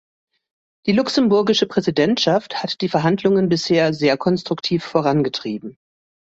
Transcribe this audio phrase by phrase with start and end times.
[0.87, 5.77] Die luxemburgische Präsidentschaft hat die Verhandlungen bisher sehr konstruktiv vorangetrieben.